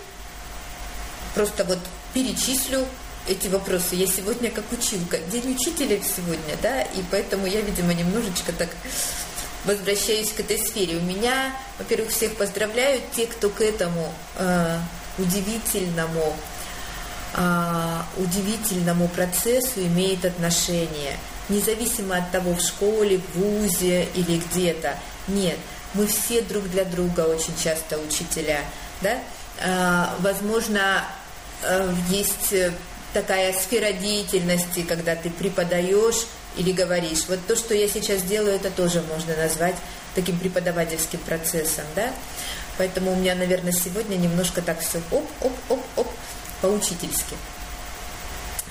[1.34, 1.78] просто вот
[2.14, 2.86] перечислю
[3.28, 3.94] эти вопросы.
[3.94, 8.68] Я сегодня как училка, день учителя сегодня, да, и поэтому я, видимо, немножечко так
[9.64, 10.96] возвращаюсь к этой сфере.
[10.96, 14.78] У меня, во-первых, всех поздравляю, те, кто к этому э,
[15.18, 16.34] удивительному,
[17.34, 21.18] э, удивительному процессу имеет отношение,
[21.50, 24.98] независимо от того, в школе, в ВУЗе или где-то.
[25.28, 25.58] Нет,
[25.94, 28.60] мы все друг для друга очень часто учителя,
[29.00, 29.18] да.
[29.58, 31.04] Э, возможно,
[31.62, 32.54] э, есть
[33.12, 36.26] такая сфера деятельности, когда ты преподаешь
[36.56, 37.24] или говоришь.
[37.28, 39.76] Вот то, что я сейчас делаю, это тоже можно назвать
[40.14, 42.12] таким преподавательским процессом, да.
[42.78, 46.08] Поэтому у меня, наверное, сегодня немножко так все оп-оп-оп-оп
[46.60, 47.36] по-учительски.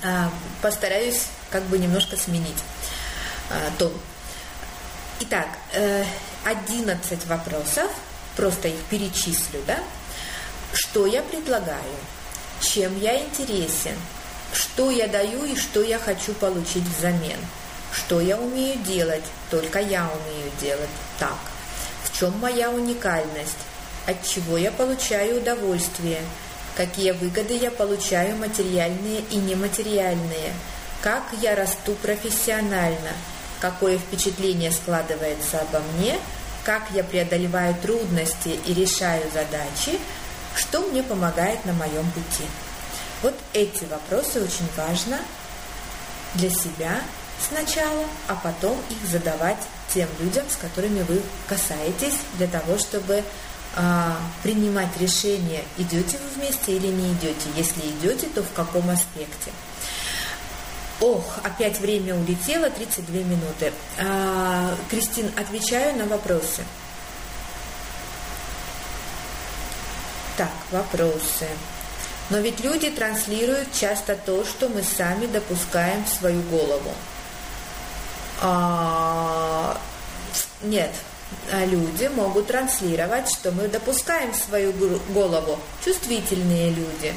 [0.03, 2.57] А, постараюсь как бы немножко сменить
[3.49, 3.91] а, тон.
[5.21, 6.05] Итак, э,
[6.45, 7.91] 11 вопросов,
[8.37, 9.79] просто их перечислю, да.
[10.73, 11.97] Что я предлагаю?
[12.61, 13.95] Чем я интересен?
[14.53, 17.39] Что я даю и что я хочу получить взамен?
[17.91, 19.23] Что я умею делать?
[19.51, 21.37] Только я умею делать так.
[22.03, 23.57] В чем моя уникальность?
[24.07, 26.21] От чего я получаю удовольствие?
[26.77, 30.53] Какие выгоды я получаю материальные и нематериальные?
[31.01, 33.11] Как я расту профессионально?
[33.59, 36.17] Какое впечатление складывается обо мне?
[36.63, 39.99] Как я преодолеваю трудности и решаю задачи?
[40.55, 42.45] Что мне помогает на моем пути?
[43.21, 45.19] Вот эти вопросы очень важно
[46.35, 47.01] для себя
[47.49, 49.57] сначала, а потом их задавать
[49.93, 53.23] тем людям, с которыми вы касаетесь, для того, чтобы
[53.75, 57.49] а, принимать решение, идете вы вместе или не идете.
[57.55, 59.51] Если идете, то в каком аспекте.
[61.01, 63.71] Ох, опять время улетело, 32 минуты.
[63.99, 66.63] А, Кристин, отвечаю на вопросы.
[70.35, 71.47] Так, вопросы.
[72.29, 76.91] Но ведь люди транслируют часто то, что мы сами допускаем в свою голову.
[78.41, 79.79] А,
[80.61, 80.91] нет,
[81.65, 84.73] люди могут транслировать, что мы допускаем в свою
[85.09, 87.13] голову чувствительные люди,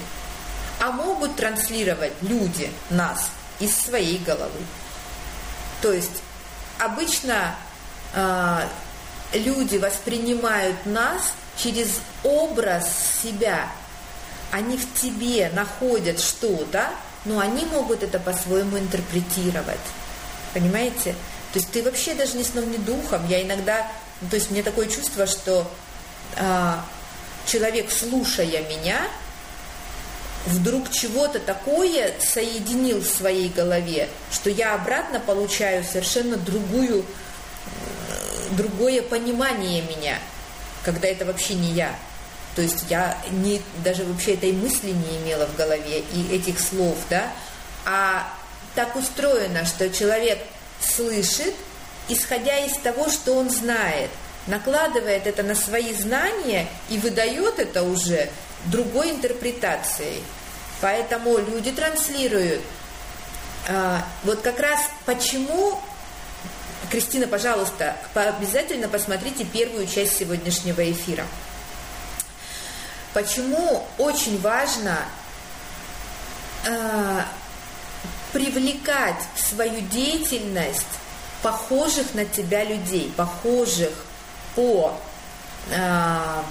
[0.80, 4.60] а могут транслировать люди нас из своей головы.
[5.80, 6.22] То есть
[6.78, 7.54] обычно
[8.14, 8.68] э,
[9.32, 12.88] люди воспринимают нас через образ
[13.22, 13.68] себя,
[14.50, 16.90] они в тебе находят что-то,
[17.24, 19.80] но они могут это по-своему интерпретировать.
[20.52, 21.14] Понимаете?
[21.52, 23.26] То есть ты вообще даже ни сном, ни духом.
[23.28, 23.90] Я иногда,
[24.30, 25.70] то есть мне такое чувство, что
[26.36, 26.84] а,
[27.46, 29.00] человек, слушая меня,
[30.46, 37.05] вдруг чего-то такое соединил в своей голове, что я обратно получаю совершенно другую,
[38.52, 40.18] другое понимание меня,
[40.85, 41.94] когда это вообще не я.
[42.57, 46.98] То есть я не, даже вообще этой мысли не имела в голове и этих слов,
[47.09, 47.33] да,
[47.87, 48.31] а
[48.74, 50.38] так устроено, что человек
[50.81, 51.55] слышит,
[52.09, 54.11] исходя из того, что он знает,
[54.46, 58.28] накладывает это на свои знания и выдает это уже
[58.66, 60.22] другой интерпретацией.
[60.81, 62.62] Поэтому люди транслируют.
[63.68, 65.81] А, вот как раз почему,
[66.90, 71.25] Кристина, пожалуйста, обязательно посмотрите первую часть сегодняшнего эфира.
[73.14, 74.98] Почему очень важно
[76.64, 77.20] э,
[78.33, 80.87] привлекать в свою деятельность
[81.42, 83.92] похожих на тебя людей, похожих
[84.55, 84.98] по
[85.70, 86.42] э,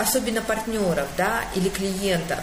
[0.00, 2.40] особенно партнеров, да, или клиентов,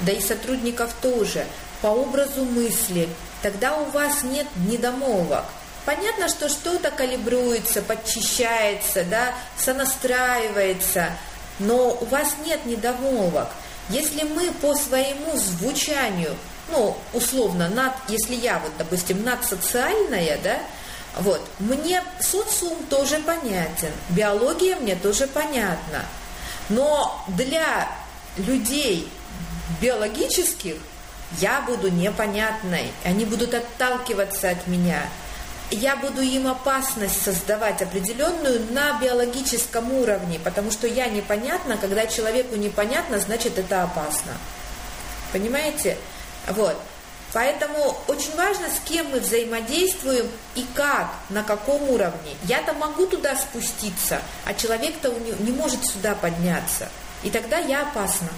[0.00, 1.46] да и сотрудников тоже,
[1.82, 3.08] по образу мысли,
[3.42, 5.44] тогда у вас нет недомовок.
[5.84, 11.10] Понятно, что что-то калибруется, подчищается, да, сонастраивается–
[11.58, 13.48] но у вас нет недомолвок.
[13.90, 16.36] Если мы по своему звучанию,
[16.70, 20.58] ну, условно, над, если я вот, допустим, надсоциальная, да,
[21.18, 26.04] вот, мне социум тоже понятен, биология мне тоже понятна,
[26.68, 27.88] но для
[28.36, 29.08] людей
[29.80, 30.76] биологических
[31.38, 35.02] я буду непонятной, они будут отталкиваться от меня–
[35.70, 42.56] я буду им опасность создавать определенную на биологическом уровне, потому что я непонятна, когда человеку
[42.56, 44.32] непонятно, значит это опасно.
[45.32, 45.96] Понимаете?
[46.50, 46.76] Вот.
[47.34, 52.36] Поэтому очень важно, с кем мы взаимодействуем и как, на каком уровне.
[52.44, 56.88] Я-то могу туда спуститься, а человек-то не может сюда подняться.
[57.24, 58.28] И тогда я опасна.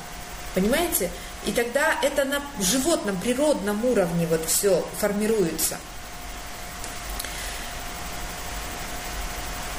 [0.54, 1.10] Понимаете?
[1.44, 5.76] И тогда это на животном, природном уровне вот все формируется.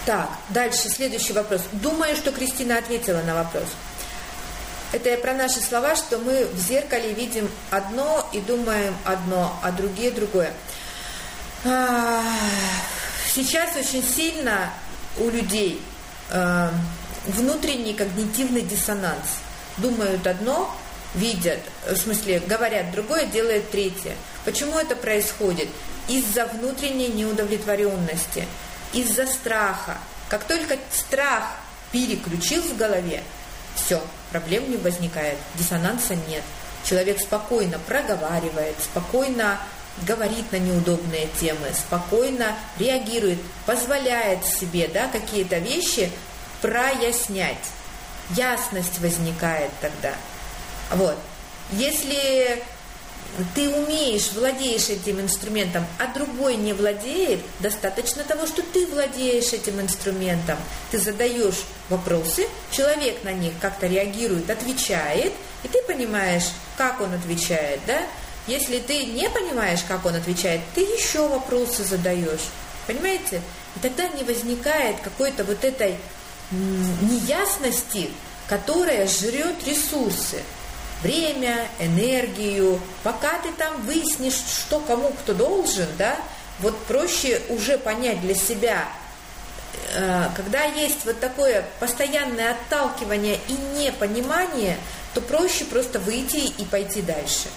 [0.06, 1.64] Так, дальше, следующий вопрос.
[1.72, 3.66] Думаю, что Кристина ответила на вопрос.
[4.92, 9.72] Это я про наши слова, что мы в зеркале видим одно и думаем одно, а
[9.72, 10.54] другие другое.
[11.66, 12.24] А,
[13.34, 14.72] сейчас очень сильно
[15.18, 15.82] у людей
[16.30, 16.70] э,
[17.26, 19.40] внутренний когнитивный диссонанс.
[19.78, 20.74] Думают одно,
[21.16, 24.16] видят, в смысле, говорят другое, делают третье.
[24.46, 25.68] Почему это происходит?
[26.08, 28.48] Из-за внутренней неудовлетворенности–
[28.94, 29.98] из-за страха.
[30.30, 31.44] Как только страх
[31.92, 33.24] переключил в голове,
[33.76, 34.02] все,
[34.32, 36.44] проблем не возникает, диссонанса нет.
[36.84, 39.60] Человек спокойно проговаривает, спокойно
[40.06, 46.12] говорит на неудобные темы, спокойно реагирует, позволяет себе да, какие-то вещи
[46.62, 47.58] прояснять.
[48.32, 50.14] Ясность возникает тогда.
[50.92, 51.18] Вот.
[51.72, 52.64] Если
[53.54, 59.80] ты умеешь, владеешь этим инструментом, а другой не владеет, достаточно того, что ты владеешь этим
[59.80, 60.58] инструментом.
[60.92, 66.46] Ты задаешь вопросы, человек на них как-то реагирует, отвечает, и ты понимаешь,
[66.78, 68.00] как он отвечает, да?
[68.48, 72.48] Если ты не понимаешь, как он отвечает, ты еще вопросы задаешь.
[72.88, 73.42] Понимаете?
[73.76, 75.98] И тогда не возникает какой-то вот этой
[76.52, 78.10] неясности,
[78.48, 80.42] которая жрет ресурсы
[81.02, 86.18] время, энергию, пока ты там выяснишь, что кому кто должен, да,
[86.60, 88.90] вот проще уже понять для себя,
[89.94, 94.78] э, когда есть вот такое постоянное отталкивание и непонимание,
[95.14, 97.50] то проще просто выйти и пойти дальше.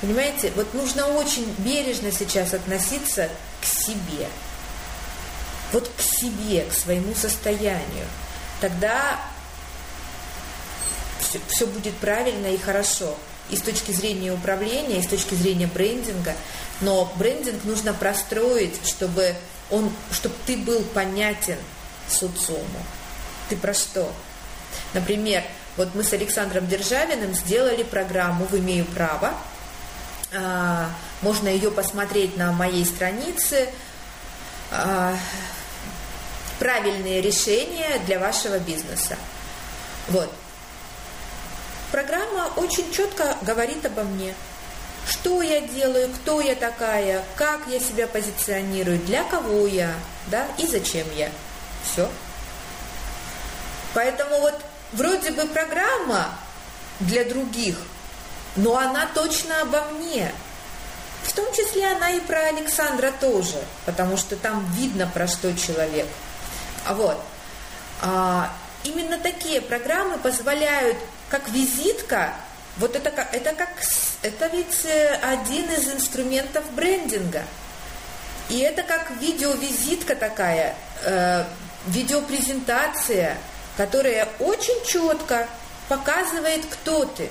[0.00, 3.28] Понимаете, вот нужно очень бережно сейчас относиться
[3.60, 4.28] к себе.
[5.72, 8.06] Вот к себе, к своему состоянию.
[8.60, 9.18] Тогда
[11.34, 13.16] все, все будет правильно и хорошо.
[13.50, 16.34] И с точки зрения управления, и с точки зрения брендинга.
[16.80, 19.34] Но брендинг нужно простроить, чтобы,
[19.70, 21.58] он, чтобы ты был понятен
[22.08, 22.84] социуму.
[23.48, 24.10] Ты про что?
[24.94, 25.44] Например,
[25.76, 29.34] вот мы с Александром Державиным сделали программу «В имею право».
[30.36, 33.68] А, можно ее посмотреть на моей странице.
[34.70, 35.16] А,
[36.58, 39.16] правильные решения для вашего бизнеса.
[40.08, 40.32] Вот.
[41.94, 44.34] Программа очень четко говорит обо мне.
[45.08, 49.94] Что я делаю, кто я такая, как я себя позиционирую, для кого я,
[50.26, 51.30] да, и зачем я.
[51.84, 52.10] Все.
[53.92, 56.30] Поэтому вот вроде бы программа
[56.98, 57.76] для других,
[58.56, 60.34] но она точно обо мне.
[61.22, 66.08] В том числе она и про Александра тоже, потому что там видно, про что человек.
[66.86, 67.20] А вот.
[68.84, 70.96] Именно такие программы позволяют
[71.30, 72.34] как визитка,
[72.76, 73.70] вот это, это как,
[74.22, 77.44] это ведь э, один из инструментов брендинга.
[78.50, 81.44] И это как видеовизитка такая, э,
[81.86, 83.38] видеопрезентация,
[83.76, 85.48] которая очень четко
[85.88, 87.30] показывает, кто ты,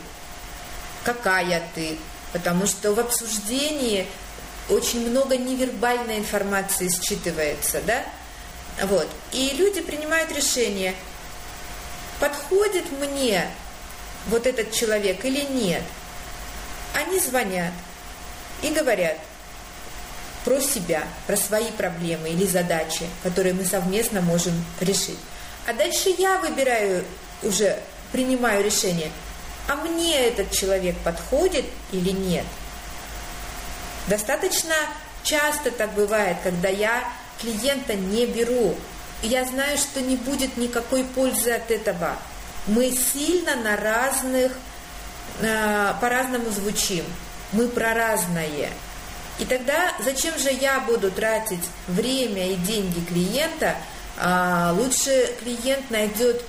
[1.04, 1.98] какая ты,
[2.32, 4.08] потому что в обсуждении
[4.70, 8.04] очень много невербальной информации считывается, да?
[8.82, 9.08] Вот.
[9.32, 10.96] И люди принимают решение,
[12.20, 13.48] подходит мне
[14.28, 15.84] вот этот человек или нет.
[16.94, 17.74] Они звонят
[18.62, 19.18] и говорят
[20.46, 25.18] про себя, про свои проблемы или задачи, которые мы совместно можем решить.
[25.66, 27.04] А дальше я выбираю
[27.42, 27.80] уже,
[28.12, 29.12] принимаю решение,
[29.68, 32.46] а мне этот человек подходит или нет.
[34.08, 34.76] Достаточно
[35.24, 37.04] часто так бывает, когда я
[37.40, 38.76] клиента не беру,
[39.24, 42.16] я знаю, что не будет никакой пользы от этого–
[42.68, 44.54] мы сильно на разных,
[45.42, 47.06] э, по-разному звучим.
[47.52, 48.70] Мы про разное.
[49.40, 53.76] И тогда зачем же я буду тратить время и деньги клиента?
[54.18, 56.44] А, лучше клиент найдет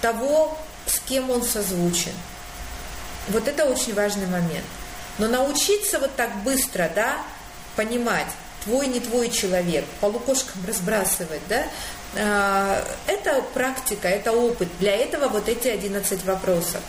[0.00, 0.56] того,
[0.86, 2.12] с кем он созвучен.
[3.28, 4.64] Вот это очень важный момент.
[5.18, 7.18] Но научиться вот так быстро, да,
[7.76, 8.28] понимать,
[8.64, 11.64] твой, не твой человек, по лукошкам разбрасывать, да,
[12.14, 14.68] а, это практика, это опыт.
[14.78, 16.80] Для этого вот эти 11 вопросов.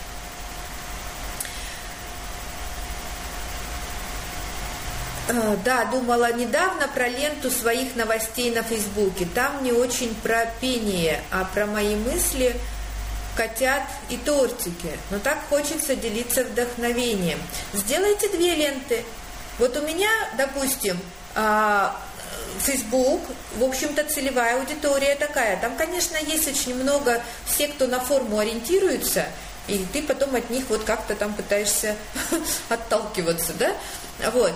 [5.30, 9.28] А, да, думала недавно про ленту своих новостей на Фейсбуке.
[9.34, 12.56] Там не очень про пение, а про мои мысли,
[13.38, 14.92] котят и тортики.
[15.10, 17.40] Но так хочется делиться вдохновением.
[17.74, 19.04] Сделайте две ленты.
[19.58, 21.00] Вот у меня, допустим,
[22.60, 23.22] Facebook,
[23.58, 25.60] в общем-то, целевая аудитория такая.
[25.60, 29.26] Там, конечно, есть очень много все, кто на форму ориентируется,
[29.68, 31.96] и ты потом от них вот как-то там пытаешься
[32.70, 33.76] отталкиваться, да?
[34.32, 34.54] Вот.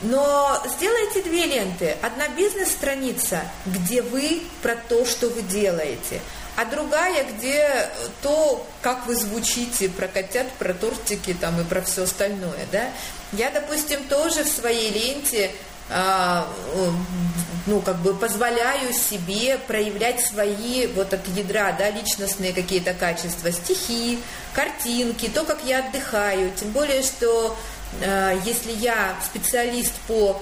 [0.00, 1.96] Но сделайте две ленты.
[2.02, 6.20] Одна бизнес-страница, где вы про то, что вы делаете,
[6.54, 7.88] а другая, где
[8.22, 12.90] то, как вы звучите про котят, про тортики там и про все остальное, да.
[13.32, 21.12] Я, допустим, тоже в своей ленте а, ну, как бы позволяю себе проявлять свои вот
[21.12, 24.18] от ядра, да, личностные какие-то качества, стихи,
[24.54, 26.50] картинки, то, как я отдыхаю.
[26.58, 27.56] Тем более, что
[28.00, 30.40] э, если я специалист по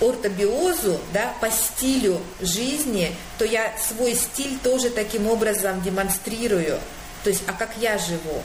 [0.00, 6.78] ортобиозу, да, по стилю жизни, то я свой стиль тоже таким образом демонстрирую.
[7.24, 8.42] То есть, а как я живу?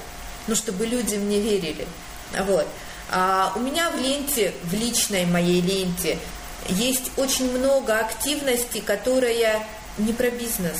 [0.47, 1.87] Ну, чтобы люди мне верили.
[2.47, 2.67] Вот.
[3.11, 6.17] А у меня в ленте, в личной моей ленте,
[6.69, 9.65] есть очень много активности, которая
[9.97, 10.79] не про бизнес,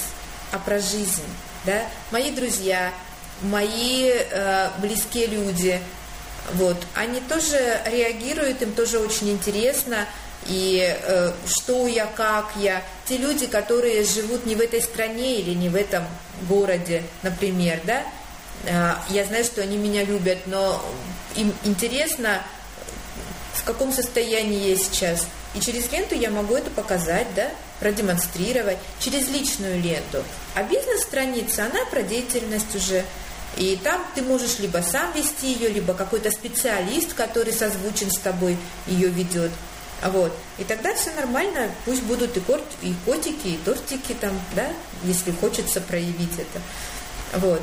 [0.52, 1.26] а про жизнь.
[1.66, 1.84] Да?
[2.12, 2.94] Мои друзья,
[3.42, 5.80] мои э, близкие люди,
[6.54, 10.08] вот, они тоже реагируют, им тоже очень интересно,
[10.48, 12.82] и э, что я, как я.
[13.06, 16.04] Те люди, которые живут не в этой стране или не в этом
[16.48, 18.04] городе, например, да,
[18.66, 20.84] я знаю, что они меня любят, но
[21.36, 22.41] им интересно,
[23.53, 25.28] в каком состоянии я сейчас.
[25.53, 27.49] И через ленту я могу это показать, да,
[27.80, 30.24] продемонстрировать, через личную ленту.
[30.55, 33.03] А бизнес-страница, она про деятельность уже.
[33.57, 38.57] И там ты можешь либо сам вести ее, либо какой-то специалист, который созвучен с тобой,
[38.88, 39.51] ее ведет.
[40.03, 40.36] Вот.
[40.57, 44.68] И тогда все нормально, пусть будут и, корт, и котики, и тортики там, да,
[45.03, 47.39] если хочется проявить это.
[47.39, 47.62] Вот.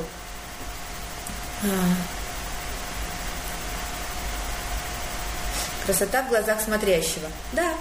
[5.85, 7.29] Красота в глазах смотрящего.
[7.53, 7.73] Да.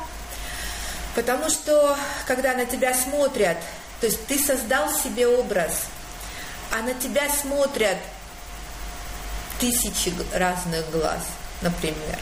[1.14, 3.58] Потому что, когда на тебя смотрят,
[4.00, 5.82] то есть ты создал себе образ,
[6.72, 7.98] а на тебя смотрят
[9.60, 11.22] тысячи разных глаз,
[11.60, 12.18] например.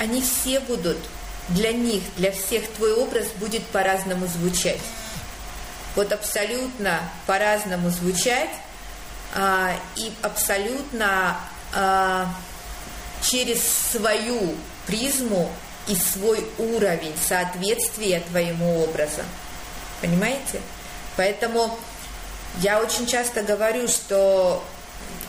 [0.00, 0.98] Они все будут,
[1.48, 4.80] для них, для всех твой образ будет по-разному звучать.
[5.94, 8.50] Вот абсолютно по-разному звучать
[9.96, 11.36] и абсолютно
[11.74, 12.32] а,
[13.20, 14.54] через свою
[14.86, 15.50] призму
[15.88, 19.22] и свой уровень соответствия твоему образу.
[20.00, 20.60] Понимаете?
[21.16, 21.76] Поэтому
[22.58, 24.62] я очень часто говорю, что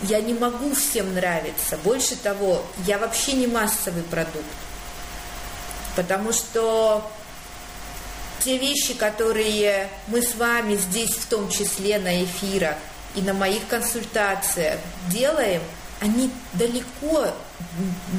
[0.04, 1.78] я не могу всем нравиться.
[1.78, 4.46] Больше того, я вообще не массовый продукт.
[5.96, 7.10] Потому что
[8.44, 12.76] те вещи, которые мы с вами здесь, в том числе на эфирах
[13.16, 15.62] и на моих консультациях делаем–
[16.02, 17.34] они далеко,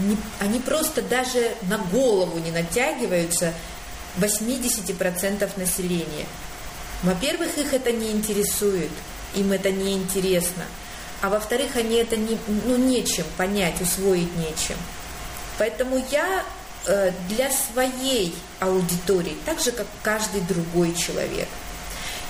[0.05, 3.53] не, они просто даже на голову не натягиваются
[4.18, 6.26] 80% населения.
[7.03, 8.90] Во-первых, их это не интересует,
[9.34, 10.64] им это не интересно.
[11.20, 14.76] А во-вторых, они это не, ну, нечем понять, усвоить нечем.
[15.59, 16.44] Поэтому я
[16.86, 21.49] э, для своей аудитории, так же, как каждый другой человек.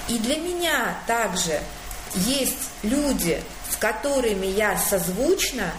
[0.08, 1.60] И для меня также
[2.16, 5.72] есть люди, с которыми я созвучна,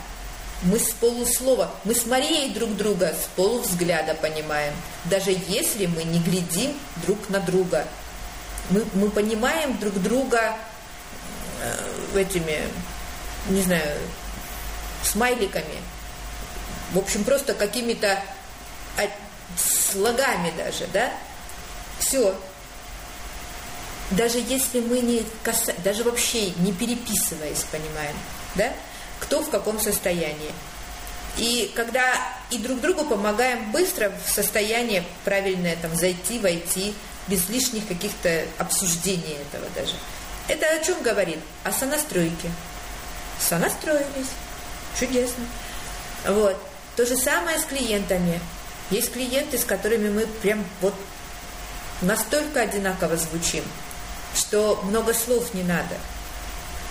[0.63, 4.73] мы с полуслова, мы с Марией друг друга с полувзгляда понимаем,
[5.05, 6.73] даже если мы не глядим
[7.05, 7.87] друг на друга.
[8.69, 10.57] Мы, мы понимаем друг друга
[11.61, 12.63] э, этими,
[13.49, 13.99] не знаю,
[15.03, 15.77] смайликами.
[16.91, 18.21] В общем, просто какими-то
[19.57, 21.11] слогами даже, да?
[21.99, 22.35] Все,
[24.11, 25.73] даже если мы не каса...
[25.83, 28.15] даже вообще не переписываясь, понимаем,
[28.55, 28.71] да,
[29.19, 30.51] кто в каком состоянии.
[31.37, 32.15] И когда
[32.49, 36.95] и друг другу помогаем быстро в состояние правильное там зайти, войти,
[37.27, 39.93] без лишних каких-то обсуждений этого даже.
[40.47, 41.39] Это о чем говорит?
[41.63, 42.49] О сонастройке.
[43.39, 44.31] Сонастроились.
[44.97, 45.45] Чудесно.
[46.25, 46.57] Вот.
[46.95, 48.39] То же самое с клиентами.
[48.89, 50.95] Есть клиенты, с которыми мы прям вот
[52.01, 53.63] настолько одинаково звучим
[54.37, 55.97] что много слов не надо.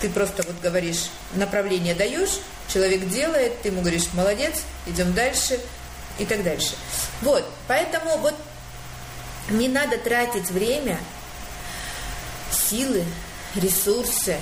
[0.01, 2.39] Ты просто вот говоришь, направление даешь,
[2.71, 5.59] человек делает, ты ему говоришь, молодец, идем дальше
[6.19, 6.75] и так дальше.
[7.21, 8.35] Вот, поэтому вот
[9.49, 10.99] не надо тратить время,
[12.51, 13.05] силы,
[13.55, 14.37] ресурсы,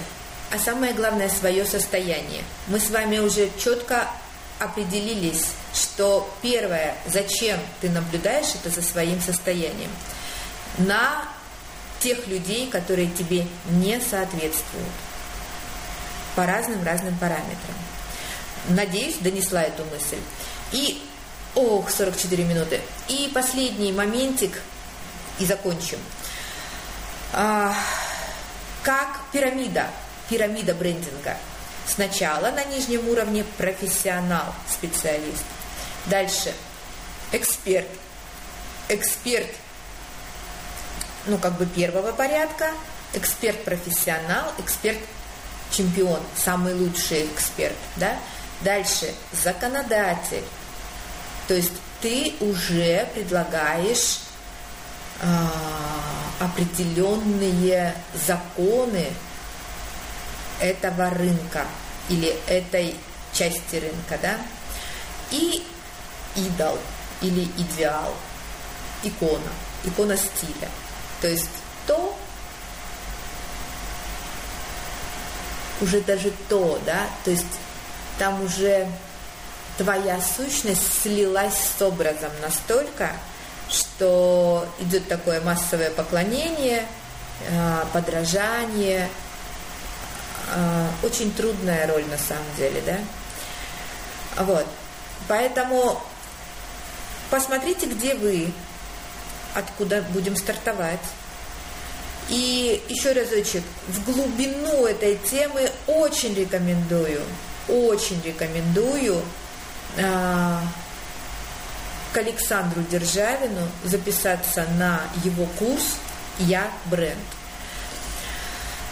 [0.52, 2.44] а самое главное свое состояние.
[2.68, 4.10] Мы с вами уже четко
[4.60, 9.92] определились, что первое, зачем ты наблюдаешь, это за своим состоянием.
[10.78, 11.28] На
[12.00, 14.88] тех людей, которые тебе не соответствуют
[16.36, 17.76] по разным-разным параметрам.
[18.70, 20.18] Надеюсь, донесла эту мысль.
[20.72, 21.02] И,
[21.54, 22.82] ох, 44 минуты.
[23.08, 24.62] И последний моментик,
[25.40, 26.00] и закончим.
[27.34, 27.76] А,
[28.84, 29.88] как пирамида,
[30.30, 31.38] пирамида брендинга.
[31.88, 35.44] Сначала на нижнем уровне профессионал, специалист.
[36.08, 36.54] Дальше
[37.32, 37.88] эксперт.
[38.90, 39.50] Эксперт,
[41.28, 42.72] ну, как бы первого порядка,
[43.14, 48.18] эксперт-профессионал, эксперт-чемпион, самый лучший эксперт, да.
[48.62, 49.14] Дальше
[49.44, 50.44] законодатель,
[51.48, 54.20] то есть ты уже предлагаешь
[55.22, 55.52] а,
[56.40, 57.96] определенные
[58.26, 59.08] законы
[60.60, 61.66] этого рынка
[62.10, 62.96] или этой
[63.34, 64.38] части рынка, да,
[65.32, 65.66] и
[66.36, 66.78] идол
[67.22, 68.14] или идеал,
[69.04, 69.52] икона,
[69.84, 70.70] икона стиля.
[71.22, 71.50] То есть
[71.88, 72.18] то,
[75.82, 77.46] уже даже то, да, то есть
[78.18, 78.88] там уже
[79.78, 83.12] твоя сущность слилась с образом настолько,
[83.70, 86.86] что идет такое массовое поклонение,
[87.52, 89.10] а, подражание.
[90.54, 94.44] А, очень трудная роль на самом деле, да?
[94.44, 94.66] Вот.
[95.28, 96.00] Поэтому
[97.30, 98.52] посмотрите, где вы,
[99.56, 101.00] откуда будем стартовать.
[102.30, 107.22] И еще разочек, в глубину этой темы очень рекомендую,
[107.68, 109.22] очень рекомендую
[109.98, 110.60] э,
[112.14, 115.98] к Александру Державину записаться на его курс
[116.40, 117.20] «Я бренд».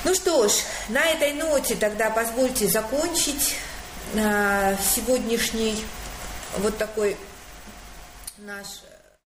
[0.03, 0.51] Ну что ж,
[0.89, 3.55] на этой ноте тогда позвольте закончить
[4.14, 5.84] э, сегодняшний
[6.57, 7.18] вот такой
[8.38, 8.83] наш